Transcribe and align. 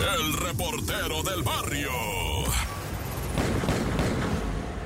el 0.00 0.32
reportero 0.34 1.22
del 1.22 1.42
barrio. 1.42 1.90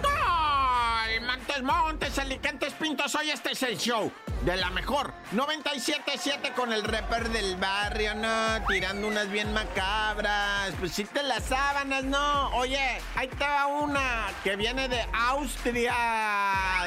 ¡Ay! 0.04 1.20
Montes, 1.20 1.62
Montes, 1.62 2.18
Alicantes, 2.18 2.72
Pintos, 2.74 3.14
hoy 3.14 3.30
este 3.30 3.52
es 3.52 3.62
el 3.62 3.76
show 3.76 4.10
de 4.44 4.56
la 4.56 4.70
mejor. 4.70 5.12
97.7 5.32 6.54
con 6.54 6.72
el 6.72 6.82
rapper 6.84 7.28
del 7.30 7.56
barrio, 7.56 8.14
¿no? 8.14 8.66
Tirando 8.66 9.06
unas 9.06 9.30
bien 9.30 9.52
macabras. 9.52 10.72
Pues 10.78 10.92
sí 10.92 11.04
te 11.04 11.22
las 11.22 11.44
sábanas, 11.44 12.04
¿no? 12.04 12.48
Oye, 12.56 13.00
ahí 13.14 13.28
está 13.30 13.66
una 13.66 14.28
que 14.42 14.56
viene 14.56 14.88
de 14.88 15.06
Austria, 15.12 15.94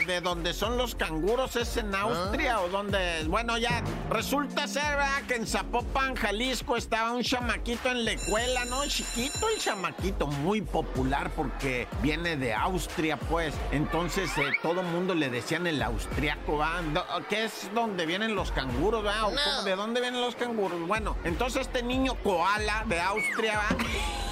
de 0.06 0.22
donde 0.22 0.54
son 0.54 0.78
los 0.78 0.96
canguros, 0.96 1.56
¿es 1.56 1.78
en 1.78 1.96
Austria 1.96 2.60
o 2.60 2.70
dónde 2.70 3.22
es? 3.22 3.28
Bueno, 3.28 3.58
ya 3.58 3.82
resulta 4.10 4.68
ser, 4.68 4.84
¿verdad? 4.98 5.24
Que 5.28 5.36
en 5.36 5.48
Zapopan, 5.48 6.16
Jalisco, 6.16 6.78
estaba 6.78 7.12
un 7.14 7.24
chamaquito 7.24 7.90
en 7.90 8.06
la 8.06 8.12
escuela, 8.12 8.66
¿no? 8.66 8.86
Chiquito 8.86 9.50
el 9.50 9.60
chamaquito, 9.60 10.28
muy 10.28 10.62
popular 10.62 11.32
porque 11.36 11.88
viene 12.02 12.36
de 12.36 12.54
Austria, 12.54 13.18
pues. 13.18 13.54
Entonces, 13.72 14.30
eh, 14.38 14.52
todo 14.62 14.84
mundo 14.84 15.16
le 15.16 15.30
decían 15.30 15.68
el 15.68 15.82
austriaco, 15.82 16.58
¿va? 16.58 16.82
¿Qué 17.30 17.45
es 17.46 17.70
donde 17.74 18.06
vienen 18.06 18.36
los 18.36 18.52
canguros, 18.52 19.04
¿verdad? 19.04 19.64
¿De 19.64 19.76
dónde 19.76 20.02
vienen 20.02 20.22
los 20.22 20.36
canguros? 20.36 20.80
Bueno, 20.88 21.16
entonces 21.24 21.62
este 21.62 21.84
niño 21.84 22.16
koala 22.24 22.84
de 22.88 23.00
Austria, 23.00 23.58
¿va? 23.58 24.25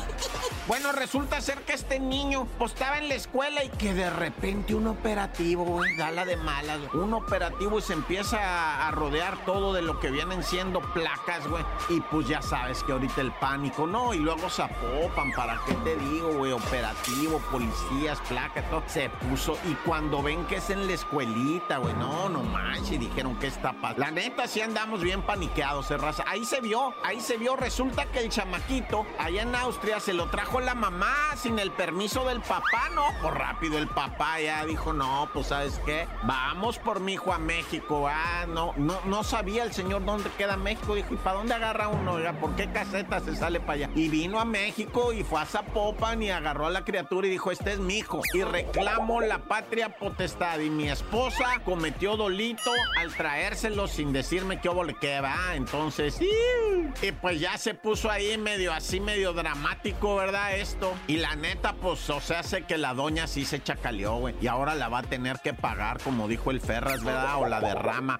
Bueno, 0.66 0.94
resulta 0.94 1.42
ser 1.42 1.60
que 1.64 1.74
este 1.74 2.00
niño 2.00 2.48
pues, 2.58 2.72
estaba 2.72 2.98
en 2.98 3.10
la 3.10 3.16
escuela 3.16 3.66
y 3.66 3.70
que 3.70 3.94
de 3.94 4.10
repente 4.10 4.74
un 4.74 4.88
operativo, 4.88 5.66
güey, 5.66 5.94
gala 5.98 6.24
de 6.24 6.38
malas, 6.38 6.80
un 6.94 7.14
operativo 7.14 7.80
y 7.80 7.82
se 7.82 7.92
empieza 7.92 8.88
a, 8.88 8.92
rodear 8.92 9.44
todo 9.44 9.74
de 9.74 9.82
lo 9.82 10.00
que 10.00 10.10
vienen 10.10 10.42
siendo 10.42 10.80
placas, 10.94 11.46
güey. 11.50 11.66
Y 11.90 12.00
pues 12.00 12.30
ya 12.30 12.42
sabes 12.42 12.82
que 12.84 12.94
ahorita 12.94 13.20
el 13.20 13.34
pánico, 13.34 13.86
¿no? 13.86 14.14
Y 14.14 14.20
luego 14.20 14.50
Zapopan, 14.50 15.34
¿para 15.34 15.60
qué 15.66 15.74
te 15.84 15.98
digo, 15.98 16.30
güey? 16.30 16.54
Operativo, 16.54 17.40
policías, 17.52 18.22
placas, 18.30 18.70
todo. 18.70 18.84
Se 18.88 19.10
puso 19.10 19.58
y 19.70 19.74
cuando 19.86 20.24
ven 20.24 20.46
que 20.46 20.58
es 20.58 20.70
en 20.70 20.88
la 20.88 20.94
escuelita, 20.94 21.80
güey, 21.80 21.94
no, 21.96 22.30
no 22.30 22.42
manches, 22.42 23.02
dijeron 23.02 23.38
que 23.38 23.48
está 23.48 23.74
pasando. 23.74 24.00
La 24.00 24.12
neta 24.12 24.48
sí 24.48 24.62
andamos 24.62 25.02
bien 25.02 25.24
paniqueados, 25.24 25.92
eh, 25.92 25.98
raza. 25.98 26.24
Ahí 26.26 26.46
se 26.46 26.62
vio, 26.62 26.94
ahí 27.04 27.20
se 27.20 27.36
vio. 27.36 27.58
Resulta 27.58 28.06
que 28.06 28.20
el 28.20 28.30
chamaquito 28.30 29.06
allá 29.20 29.42
en 29.42 29.54
Austria 29.56 30.00
se 30.00 30.14
lo 30.14 30.28
trajo 30.28 30.53
la 30.62 30.76
mamá 30.76 31.14
sin 31.36 31.60
el 31.60 31.72
permiso 31.72 32.26
del 32.26 32.42
papá, 32.42 32.90
¿no? 32.94 33.04
Pues 33.22 33.34
rápido 33.34 33.78
el 33.78 33.88
papá 33.88 34.40
ya 34.40 34.66
dijo, 34.66 34.94
no, 34.94 35.30
pues 35.34 35.48
¿sabes 35.48 35.80
qué? 35.86 36.08
Vamos 36.24 36.80
por 36.80 37.00
mi 37.00 37.14
hijo 37.14 37.34
a 37.34 37.38
México, 37.38 38.08
ah, 38.08 38.46
no, 38.48 38.74
no, 38.78 39.00
no 39.06 39.24
sabía 39.24 39.64
el 39.64 39.74
señor 39.74 40.06
dónde 40.06 40.30
queda 40.38 40.58
México, 40.58 40.96
dijo, 40.96 41.14
¿y 41.14 41.18
para 41.18 41.38
dónde 41.38 41.54
agarra 41.54 41.88
uno? 41.88 42.14
¿por 42.40 42.56
qué 42.56 42.72
caseta 42.72 43.20
se 43.20 43.36
sale 43.36 43.60
para 43.60 43.74
allá? 43.74 43.90
Y 43.96 44.08
vino 44.10 44.40
a 44.40 44.46
México 44.46 45.14
y 45.14 45.24
fue 45.24 45.42
a 45.42 45.46
Zapopan 45.46 46.22
y 46.24 46.32
agarró 46.32 46.68
a 46.68 46.70
la 46.70 46.86
criatura 46.86 47.28
y 47.28 47.30
dijo, 47.32 47.52
este 47.52 47.74
es 47.74 47.80
mi 47.80 47.98
hijo. 47.98 48.22
Y 48.34 48.44
reclamo 48.44 49.22
la 49.22 49.40
patria 49.40 49.90
potestad. 49.90 50.60
Y 50.60 50.70
mi 50.70 50.90
esposa 50.90 51.62
cometió 51.66 52.16
dolito 52.16 52.72
al 52.98 53.14
traérselo 53.14 53.88
sin 53.88 54.14
decirme 54.14 54.62
qué 54.62 54.70
óvole 54.70 54.96
que 54.96 55.20
va. 55.20 55.56
Entonces. 55.56 56.20
Y 56.22 57.12
pues 57.22 57.40
ya 57.40 57.58
se 57.58 57.74
puso 57.74 58.10
ahí 58.10 58.38
medio 58.38 58.74
así, 58.74 59.00
medio 59.00 59.34
dramático, 59.34 60.16
¿verdad? 60.16 60.43
Esto. 60.52 60.94
Y 61.08 61.18
la 61.18 61.36
neta, 61.36 61.74
pues, 61.74 62.10
o 62.10 62.20
sea, 62.20 62.44
sé 62.44 62.64
que 62.64 62.78
la 62.78 62.94
doña 62.94 63.28
sí 63.28 63.46
se 63.46 63.64
chacaleó, 63.64 64.18
güey. 64.18 64.36
Y 64.42 64.48
ahora 64.48 64.76
la 64.76 64.90
va 64.90 65.00
a 65.00 65.04
tener 65.04 65.40
que 65.44 65.54
pagar, 65.54 66.02
como 66.02 66.28
dijo 66.28 66.52
el 66.52 66.62
Ferras, 66.62 67.04
¿verdad? 67.04 67.42
O 67.42 67.48
la 67.48 67.60
derrama. 67.60 68.20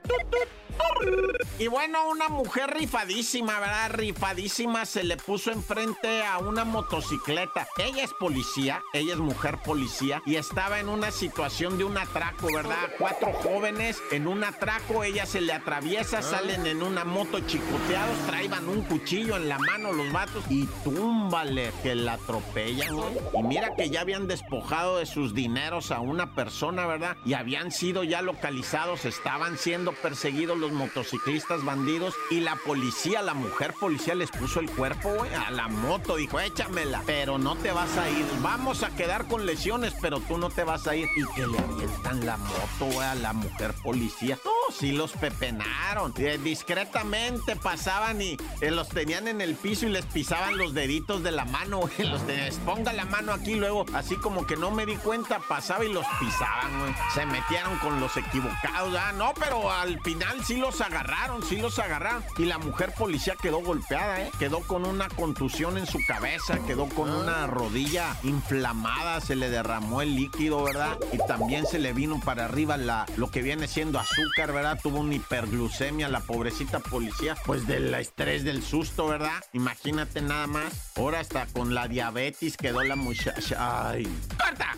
Y 1.60 1.68
bueno, 1.68 2.10
una 2.10 2.30
mujer 2.30 2.72
rifadísima, 2.72 3.60
¿verdad? 3.60 3.92
Rifadísima 3.92 4.86
se 4.86 5.04
le 5.04 5.18
puso 5.18 5.52
enfrente 5.52 6.26
a 6.26 6.40
una 6.40 6.66
motocicleta. 6.66 7.68
Ella 7.78 8.04
es 8.04 8.12
policía, 8.14 8.82
ella 8.94 9.14
es 9.14 9.20
mujer 9.20 9.60
policía 9.64 10.22
y 10.26 10.36
estaba 10.36 10.80
en 10.80 10.90
una 10.90 11.12
situación 11.12 11.78
de 11.78 11.84
un 11.84 11.98
atraco, 11.98 12.48
¿verdad? 12.54 12.90
Cuatro 12.98 13.32
jóvenes 13.34 14.02
en 14.12 14.28
un 14.28 14.44
atraco, 14.44 15.04
ella 15.04 15.26
se 15.26 15.42
le 15.42 15.54
atraviesa, 15.54 16.22
salen 16.22 16.66
en 16.66 16.82
una 16.82 17.06
moto 17.06 17.40
chicoteados, 17.42 18.18
traían 18.26 18.68
un 18.68 18.82
cuchillo 18.82 19.38
en 19.38 19.50
la 19.50 19.60
mano 19.60 19.92
los 19.92 20.12
vatos 20.12 20.44
y 20.50 20.66
túmbale 20.84 21.72
que 21.84 21.96
la 21.96 22.13
atropellan, 22.14 22.96
güey. 22.96 23.18
Y 23.38 23.44
mira 23.44 23.76
que 23.76 23.90
ya 23.90 24.02
habían 24.02 24.28
despojado 24.28 24.98
de 24.98 25.06
sus 25.06 25.34
dineros 25.34 25.92
a 25.92 26.00
una 26.00 26.36
persona, 26.36 26.86
¿verdad? 26.86 27.18
Y 27.26 27.34
habían 27.34 27.72
sido 27.72 28.04
ya 28.04 28.22
localizados, 28.22 29.06
estaban 29.06 29.58
siendo 29.58 29.94
perseguidos 29.94 30.58
los 30.58 30.72
motociclistas 30.72 31.64
bandidos 31.64 32.16
y 32.30 32.40
la 32.40 32.56
policía, 32.56 33.22
la 33.22 33.34
mujer 33.34 33.74
policía 33.80 34.16
les 34.16 34.32
puso 34.32 34.60
el 34.60 34.70
cuerpo, 34.70 35.14
güey, 35.16 35.34
a 35.34 35.52
la 35.52 35.68
moto. 35.68 36.16
Dijo, 36.16 36.40
échamela, 36.40 37.02
pero 37.06 37.38
no 37.38 37.56
te 37.56 37.72
vas 37.72 37.98
a 37.98 38.10
ir. 38.10 38.26
Vamos 38.42 38.84
a 38.84 38.90
quedar 38.96 39.28
con 39.28 39.46
lesiones, 39.46 39.94
pero 40.02 40.20
tú 40.20 40.38
no 40.38 40.50
te 40.50 40.64
vas 40.64 40.88
a 40.88 40.96
ir. 40.96 41.08
Y 41.16 41.26
que 41.36 41.48
le 41.48 41.60
avientan 41.60 42.26
la 42.26 42.38
moto, 42.38 42.86
güey, 42.94 43.08
a 43.08 43.16
la 43.16 43.34
mujer 43.34 43.74
policía. 43.84 44.38
Sí 44.74 44.92
los 44.92 45.12
pepenaron. 45.12 46.14
Eh, 46.18 46.40
discretamente 46.44 47.56
pasaban 47.56 48.22
y 48.22 48.38
eh, 48.62 48.72
los 48.72 48.90
tenían 48.90 49.28
en 49.28 49.42
el 49.42 49.56
piso 49.56 49.86
y 49.86 49.90
les 49.90 50.06
pisaban 50.06 50.58
los 50.58 50.74
deditos 50.74 51.24
de 51.24 51.32
la 51.32 51.46
mano, 51.46 51.80
güey. 51.80 51.94
Los 52.14 52.26
tenían, 52.26 52.54
ponga 52.66 52.94
la 52.94 53.06
mano 53.06 53.32
aquí, 53.34 53.56
luego, 53.56 53.86
así 53.94 54.16
como 54.16 54.46
que 54.46 54.56
no 54.56 54.72
me 54.72 54.86
di 54.86 54.96
cuenta, 54.96 55.40
pasaba 55.40 55.86
y 55.86 55.92
los 55.92 56.06
pisaban, 56.20 56.80
güey. 56.80 56.94
Se 57.14 57.26
metieron 57.26 57.78
con 57.80 58.00
los 58.00 58.16
equivocados, 58.18 58.96
ah, 59.00 59.12
no, 59.14 59.34
pero 59.40 59.72
al 59.72 60.00
final 60.02 60.44
sí 60.46 60.58
los 60.58 60.82
agarraron, 60.82 61.44
sí 61.44 61.58
los 61.58 61.80
agarraron. 61.80 62.24
Y 62.38 62.46
la 62.46 62.58
mujer 62.58 62.94
policía 62.98 63.36
quedó 63.42 63.60
golpeada, 63.62 64.22
¿eh? 64.22 64.32
Quedó 64.38 64.60
con 64.62 64.86
una 64.86 65.08
contusión 65.10 65.78
en 65.78 65.88
su 65.88 66.00
cabeza, 66.08 66.60
quedó 66.66 66.88
con 66.90 67.10
una 67.10 67.48
rodilla 67.48 68.16
inflamada, 68.24 69.22
se 69.22 69.36
le 69.36 69.50
derramó 69.50 70.02
el 70.02 70.16
líquido, 70.16 70.64
¿verdad? 70.64 70.98
Y 71.12 71.18
también 71.28 71.66
se 71.66 71.80
le 71.80 71.94
vino 71.94 72.20
para 72.20 72.46
arriba 72.46 72.78
la, 72.78 73.06
lo 73.18 73.32
que 73.32 73.42
viene 73.42 73.68
siendo 73.68 74.00
azúcar, 74.00 74.52
¿verdad? 74.52 74.63
Tuvo 74.82 75.00
una 75.00 75.16
hiperglucemia 75.16 76.08
la 76.08 76.22
pobrecita 76.22 76.80
policía, 76.80 77.36
pues 77.46 77.68
del 77.68 77.94
estrés 77.94 78.46
del 78.46 78.64
susto, 78.64 79.08
¿verdad? 79.08 79.44
Imagínate 79.52 80.22
nada 80.22 80.48
más. 80.48 80.92
Ahora 80.96 81.20
hasta 81.20 81.46
con 81.48 81.76
la 81.76 81.88
diabetes 81.90 82.56
quedó 82.56 82.82
la 82.84 82.96
muchacha. 82.96 83.90
Ay. 83.90 84.08
¡Corta! 84.38 84.76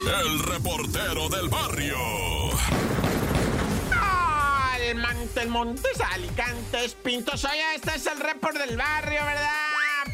El 0.00 0.38
reportero 0.40 1.28
del 1.28 1.48
barrio. 1.48 1.96
El 4.82 4.96
Mantel 4.96 5.48
Montes, 5.50 6.00
Alicantes, 6.00 6.94
Pintos. 6.94 7.44
Oye, 7.44 7.74
este 7.76 7.96
es 7.96 8.06
el 8.06 8.18
report 8.20 8.56
del 8.56 8.76
barrio, 8.78 9.22
¿verdad? 9.22 9.67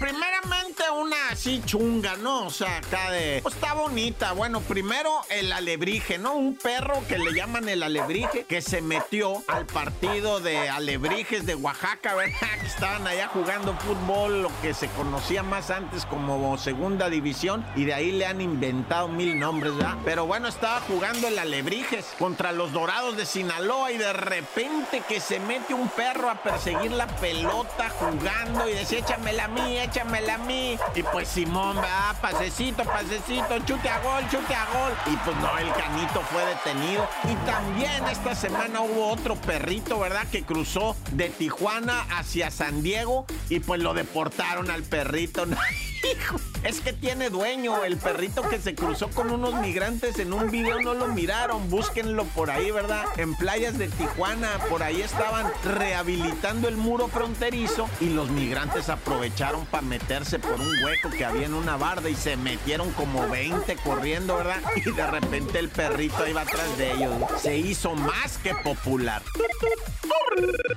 Primeramente 0.05 0.83
una 1.01 1.31
así 1.31 1.63
chunga, 1.65 2.15
¿no? 2.17 2.47
O 2.47 2.51
sea, 2.51 2.77
acá 2.77 3.11
de... 3.11 3.41
Pues 3.43 3.55
está 3.55 3.73
bonita. 3.73 4.33
Bueno, 4.33 4.61
primero 4.61 5.11
el 5.31 5.51
alebrije, 5.51 6.19
¿no? 6.19 6.35
Un 6.35 6.57
perro 6.57 7.03
que 7.09 7.19
le 7.19 7.33
llaman 7.33 7.71
el 7.71 7.83
alebrije, 7.83 8.45
que 8.45 8.61
se 8.61 8.83
metió 8.83 9.43
al 9.49 9.65
partido 9.65 10.41
de 10.41 10.69
alebrijes 10.69 11.47
de 11.47 11.55
Oaxaca, 11.55 12.15
¿verdad? 12.15 12.35
Que 12.61 12.67
estaban 12.67 13.07
allá 13.07 13.29
jugando 13.29 13.75
fútbol, 13.79 14.43
lo 14.43 14.51
que 14.61 14.75
se 14.75 14.89
conocía 14.89 15.43
más 15.43 15.71
antes 15.71 16.05
como 16.05 16.57
segunda 16.59 17.09
división, 17.09 17.65
y 17.75 17.85
de 17.85 17.95
ahí 17.95 18.13
le 18.13 18.27
han 18.27 18.43
inventado 18.43 19.09
mil 19.09 19.39
nombres, 19.39 19.75
¿verdad? 19.77 19.97
Pero 20.05 20.27
bueno, 20.27 20.49
estaba 20.49 20.81
jugando 20.83 21.29
el 21.29 21.39
alebrijes 21.39 22.05
contra 22.19 22.53
los 22.53 22.73
dorados 22.73 23.17
de 23.17 23.25
Sinaloa 23.25 23.91
y 23.91 23.97
de 23.97 24.13
repente 24.13 25.03
que 25.09 25.21
se 25.21 25.41
mete 25.41 25.73
un 25.73 25.89
perro 25.89 26.29
a 26.29 26.43
perseguir 26.43 26.93
la 26.93 27.07
pelota 27.07 27.89
jugando 27.99 28.69
y 28.69 28.75
decía, 28.75 28.99
échamela 28.99 29.45
a 29.45 29.49
mí, 29.49 29.79
échamela 29.95 30.35
a 30.35 30.39
mí. 30.39 30.77
Y 30.95 31.03
pues 31.05 31.29
Simón, 31.29 31.77
va, 31.77 32.15
pasecito, 32.21 32.85
pasecito, 32.85 33.59
chute 33.65 33.89
a 33.89 34.01
gol, 34.01 34.23
chute 34.31 34.55
a 34.55 34.67
gol. 34.67 34.93
Y 35.07 35.17
pues 35.19 35.37
no, 35.37 35.59
el 35.59 35.73
canito 35.73 36.21
fue 36.33 36.45
detenido. 36.47 37.09
Y 37.25 37.35
también 37.47 38.05
esta 38.11 38.35
semana 38.35 38.81
hubo 38.81 39.09
otro 39.09 39.37
perrito, 39.37 39.99
¿verdad? 40.01 40.27
Que 40.31 40.43
cruzó 40.43 40.97
de 41.13 41.29
Tijuana 41.29 42.07
hacia 42.11 42.51
San 42.51 42.83
Diego 42.83 43.27
y 43.49 43.61
pues 43.61 43.81
lo 43.81 43.95
deportaron 43.95 44.71
al 44.71 44.83
perrito. 44.83 45.45
Hijo, 46.05 46.37
es 46.65 46.81
que 46.81 46.93
tiene 46.93 47.31
dueño. 47.31 47.83
El 47.85 47.97
perrito 47.97 48.43
que 48.43 48.61
se 48.61 48.75
cruzó 48.75 49.09
con 49.09 49.31
unos 49.31 49.55
migrantes 49.55 50.19
en 50.19 50.33
un 50.33 50.51
video 50.51 50.81
no 50.83 50.95
lo 50.95 51.09
miraron. 51.09 51.71
Búsquenlo 51.71 52.25
por 52.27 52.51
ahí, 52.51 52.71
¿verdad? 52.71 53.05
En 53.17 53.35
playas 53.35 53.79
de 53.79 53.89
Tijuana, 53.89 54.51
por 54.69 54.83
ahí 54.83 55.01
estaban 55.01 55.51
rehabilitando 55.65 56.69
el 56.69 56.77
muro 56.77 57.09
fronterizo 57.09 57.89
y 58.01 58.11
los 58.11 58.31
migrantes 58.31 58.89
aprovecharon 58.89 59.65
para 59.67 59.83
meterse 59.83 60.39
por 60.39 60.61
un 60.61 60.85
hueco 60.85 61.11
que 61.11 61.25
había 61.25 61.47
en 61.47 61.55
una 61.55 61.77
barda 61.77 62.11
y 62.11 62.15
se 62.15 62.37
metieron 62.37 62.91
como 62.93 63.29
20 63.29 63.77
corriendo, 63.77 64.37
¿verdad? 64.37 64.61
Y 64.77 64.91
de 64.91 65.07
repente 65.07 65.59
el 65.59 65.69
perrito 65.71 66.27
iba 66.27 66.43
atrás 66.43 66.77
de 66.77 66.93
ellos. 66.93 67.13
Se 67.41 67.57
hizo 67.57 67.95
más 67.95 68.39
que 68.39 68.55
popular. 68.57 69.23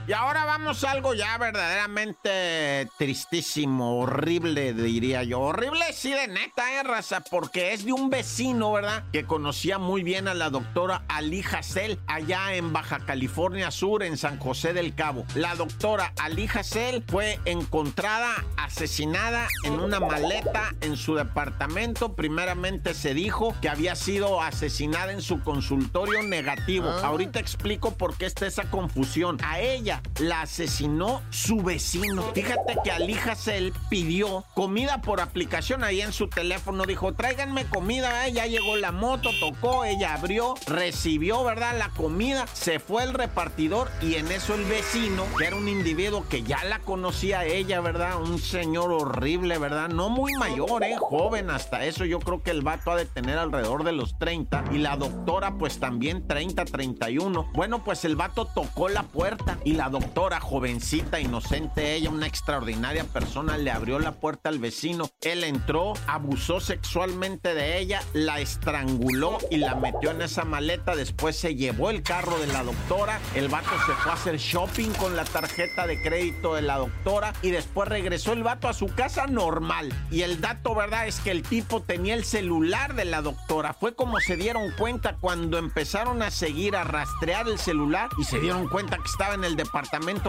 Y 0.08 0.14
ahora 0.14 0.46
vamos 0.46 0.86
a 0.86 0.92
algo 0.92 1.14
ya 1.14 1.38
verdaderamente 1.38 2.88
tristísimo, 2.98 4.00
horrible, 4.00 4.74
diría 4.74 5.24
yo. 5.24 5.42
Horrible 5.42 5.84
sí, 5.92 6.14
de 6.14 6.30
neta, 6.30 6.80
eh, 6.80 6.84
raza, 6.84 7.20
porque 7.30 7.74
es 7.74 7.84
de 7.84 7.92
un 7.92 8.10
vecino, 8.10 8.72
¿verdad? 8.72 9.04
Que 9.12 9.26
conocía 9.26 9.80
muy 9.80 10.04
bien 10.04 10.30
a 10.30 10.34
la 10.34 10.50
doctora 10.50 11.04
Ali 11.10 11.44
Hassel 11.44 12.00
allá 12.08 12.54
en 12.54 12.72
Baja 12.72 13.00
California 13.00 13.70
Sur, 13.70 14.02
en 14.02 14.16
San 14.16 14.40
José 14.40 14.72
del 14.72 14.96
Cabo. 14.96 15.26
La 15.36 15.56
doctora 15.56 16.14
Ali 16.22 16.48
Hassel 16.48 17.04
fue 17.06 17.42
encontrada 17.44 18.46
asesinada 18.56 19.50
en 19.64 19.74
una 19.74 20.00
maleta 20.00 20.74
en 20.80 20.96
su 20.96 21.16
departamento. 21.16 22.16
Primeramente 22.16 22.94
se 22.94 23.14
dijo 23.14 23.54
que 23.62 23.68
había 23.68 23.98
sido 23.98 24.42
asesinada 24.42 25.12
en 25.12 25.22
su 25.22 25.44
consultorio 25.44 26.24
negativo. 26.24 26.88
Ah. 26.88 27.08
Ahorita 27.08 27.42
explico 27.42 27.98
por 27.98 28.16
qué 28.16 28.26
está 28.26 28.48
esa 28.48 28.72
confusión. 28.72 29.38
A 29.44 29.60
ella 29.60 29.97
la 30.20 30.42
asesinó 30.42 31.22
su 31.30 31.58
vecino. 31.58 32.24
Fíjate 32.34 32.78
que 32.84 32.92
Ali 32.92 33.16
Hassel 33.16 33.74
pidió 33.90 34.46
comida 34.56 35.02
por 35.02 35.22
aplicación 35.22 35.84
ahí 35.84 36.02
en 36.02 36.14
su 36.14 36.28
teléfono. 36.28 36.86
Dijo, 36.86 37.14
tráiganme 37.14 37.66
comida. 37.66 38.28
Ya 38.30 38.46
llegó 38.46 38.76
la 38.78 38.92
moto, 38.92 39.30
tocó, 39.40 39.86
ella 39.86 40.14
abrió, 40.14 40.56
recibió, 40.66 41.44
¿verdad? 41.44 41.78
La 41.78 41.90
comida, 41.90 42.46
se 42.54 42.80
fue 42.80 43.04
el 43.04 43.14
repartidor 43.14 43.90
y 44.02 44.16
en 44.16 44.32
eso 44.32 44.56
el 44.56 44.66
vecino, 44.66 45.24
que 45.38 45.46
era 45.46 45.56
un 45.56 45.68
individuo 45.68 46.26
que 46.28 46.44
ya 46.44 46.64
la 46.64 46.80
conocía 46.80 47.46
ella, 47.46 47.82
¿verdad? 47.82 48.22
Un 48.22 48.40
señor 48.40 48.92
horrible, 48.92 49.58
¿verdad? 49.58 49.90
No 49.90 50.10
muy 50.10 50.34
mayor, 50.34 50.84
¿eh? 50.84 50.96
Joven 51.00 51.50
hasta 51.50 51.86
eso. 51.86 52.06
Yo 52.06 52.20
creo 52.20 52.42
que 52.42 52.52
el 52.52 52.62
vato 52.62 52.92
ha 52.92 52.96
de 52.96 53.06
tener 53.06 53.38
alrededor 53.38 53.84
de 53.84 53.92
los 53.92 54.18
30 54.18 54.66
y 54.72 54.78
la 54.78 54.98
doctora 54.98 55.58
pues 55.58 55.80
también 55.80 56.28
30, 56.28 56.66
31. 56.66 57.52
Bueno, 57.54 57.84
pues 57.84 58.06
el 58.06 58.16
vato 58.16 58.46
tocó 58.46 58.90
la 58.90 59.04
puerta 59.04 59.58
y 59.64 59.74
la 59.74 59.87
doctora, 59.90 60.40
jovencita, 60.40 61.20
inocente, 61.20 61.96
ella, 61.96 62.10
una 62.10 62.28
extraordinaria 62.28 63.04
persona, 63.04 63.58
le 63.58 63.72
abrió 63.72 64.00
la 64.00 64.14
puerta 64.14 64.50
al 64.50 64.60
vecino. 64.60 65.10
Él 65.22 65.44
entró, 65.44 65.94
abusó 66.08 66.60
sexualmente 66.60 67.54
de 67.54 67.78
ella, 67.80 68.02
la 68.14 68.40
estranguló 68.40 69.38
y 69.50 69.58
la 69.58 69.76
metió 69.76 70.12
en 70.12 70.22
esa 70.22 70.44
maleta. 70.44 70.96
Después 70.96 71.38
se 71.38 71.56
llevó 71.56 71.90
el 71.90 72.04
carro 72.04 72.38
de 72.40 72.48
la 72.48 72.64
doctora. 72.64 73.20
El 73.36 73.48
vato 73.48 73.70
se 73.86 73.94
fue 73.94 74.12
a 74.12 74.16
hacer 74.16 74.38
shopping 74.38 74.92
con 74.92 75.16
la 75.16 75.26
tarjeta 75.26 75.88
de 75.88 76.02
crédito 76.02 76.56
de 76.56 76.62
la 76.62 76.78
doctora 76.78 77.34
y 77.42 77.52
después 77.52 77.88
regresó 77.88 78.34
el 78.34 78.44
vato 78.44 78.68
a 78.68 78.74
su 78.74 78.88
casa 78.88 79.28
normal. 79.28 79.94
Y 80.12 80.22
el 80.22 80.42
dato, 80.42 80.76
¿verdad? 80.76 81.08
Es 81.08 81.20
que 81.20 81.32
el 81.32 81.44
tipo 81.44 81.82
tenía 81.82 82.14
el 82.14 82.26
celular 82.26 82.96
de 82.96 83.06
la 83.06 83.22
doctora. 83.22 83.74
Fue 83.74 83.96
como 83.96 84.20
se 84.20 84.36
dieron 84.36 84.72
cuenta 84.78 85.18
cuando 85.20 85.58
empezaron 85.58 86.22
a 86.22 86.32
seguir, 86.32 86.76
a 86.76 86.84
rastrear 86.84 87.48
el 87.48 87.60
celular 87.60 88.10
y 88.18 88.24
se 88.24 88.40
dieron 88.40 88.68
cuenta 88.68 88.98
que 88.98 89.06
estaba 89.06 89.34
en 89.34 89.44
el 89.44 89.56
departamento 89.56 89.77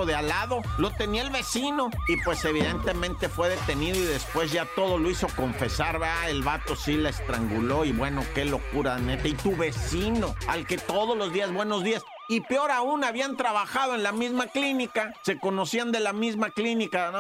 de 0.07 0.15
al 0.15 0.29
lado. 0.29 0.61
Lo 0.77 0.91
tenía 0.91 1.23
el 1.23 1.31
vecino 1.31 1.91
y 2.07 2.17
pues 2.23 2.45
evidentemente 2.45 3.29
fue 3.29 3.49
detenido 3.49 3.97
y 3.97 4.03
después 4.03 4.53
ya 4.53 4.67
todo 4.75 4.99
lo 4.99 5.11
hizo 5.11 5.27
confesar, 5.29 5.99
¿verdad? 5.99 6.29
El 6.31 6.43
vato 6.43 6.77
sí 6.77 6.97
la 6.97 7.09
estranguló 7.09 7.85
y 7.85 7.93
bueno, 7.93 8.23
qué 8.35 8.45
locura, 8.45 8.99
neta. 8.99 9.27
Y 9.27 9.35
tu 9.35 9.57
vecino, 9.57 10.35
al 10.49 10.67
que 10.67 10.77
todos 10.77 11.17
los 11.17 11.33
días, 11.33 11.53
buenos 11.53 11.83
días. 11.83 12.05
Y 12.31 12.43
peor 12.43 12.71
aún, 12.71 13.05
habían 13.05 13.39
trabajado 13.39 13.95
en 13.95 14.03
la 14.03 14.13
misma 14.13 14.49
clínica, 14.49 15.15
se 15.23 15.39
conocían 15.39 15.93
de 15.93 16.01
la 16.01 16.13
misma 16.13 16.51
clínica. 16.51 17.11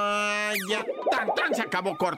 ya, 0.68 0.84
tan, 1.10 1.34
tan, 1.34 1.54
se 1.54 1.62
acabó 1.62 1.96
corto. 1.96 2.16